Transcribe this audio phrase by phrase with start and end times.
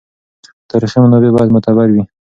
[0.69, 2.03] تاریخي منابع باید معتبر وي.